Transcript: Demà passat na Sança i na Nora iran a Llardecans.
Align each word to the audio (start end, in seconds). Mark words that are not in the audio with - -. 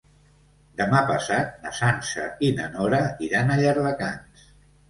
Demà 0.79 1.01
passat 1.09 1.59
na 1.67 1.73
Sança 1.81 2.25
i 2.47 2.49
na 2.61 2.71
Nora 2.79 3.03
iran 3.29 3.53
a 3.53 3.59
Llardecans. 3.63 4.51